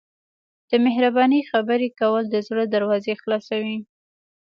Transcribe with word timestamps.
د 0.69 0.71
مهربانۍ 0.85 1.41
خبرې 1.51 1.89
کول 1.99 2.23
د 2.29 2.35
زړه 2.47 2.63
دروازې 2.75 3.13
خلاصوي. 3.21 3.77